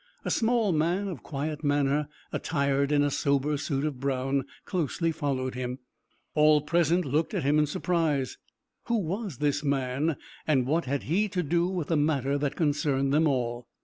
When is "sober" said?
3.11-3.55